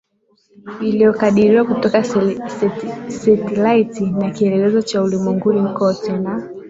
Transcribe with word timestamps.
iliyokadiriwa 0.81 1.65
kutoka 1.65 2.03
setilaiti 3.09 4.05
na 4.09 4.29
kielelezo 4.31 4.81
cha 4.81 5.01
ulimwenguni 5.03 5.73
Kote 5.73 6.13
na 6.19 6.49